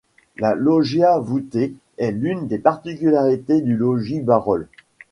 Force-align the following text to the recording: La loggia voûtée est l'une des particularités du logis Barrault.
La 0.37 0.55
loggia 0.55 1.19
voûtée 1.19 1.75
est 1.99 2.09
l'une 2.11 2.47
des 2.47 2.57
particularités 2.57 3.61
du 3.61 3.77
logis 3.77 4.19
Barrault. 4.23 4.65